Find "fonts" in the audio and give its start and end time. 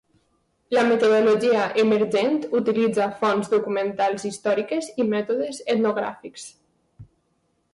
3.19-3.51